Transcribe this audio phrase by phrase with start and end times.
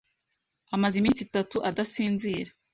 [0.75, 2.51] amaze iminsi itatu adasinzira.